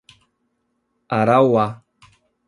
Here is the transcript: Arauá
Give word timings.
Arauá 1.19 1.67